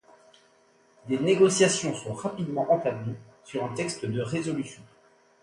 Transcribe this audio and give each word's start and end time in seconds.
Des 1.09 1.19
négociations 1.19 1.93
sont 1.93 2.13
rapidement 2.13 2.73
entamées 2.73 3.13
sur 3.43 3.63
un 3.63 3.71
texte 3.75 4.03
de 4.03 4.19
résolution. 4.21 4.81